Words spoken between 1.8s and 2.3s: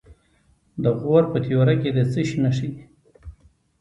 کې د څه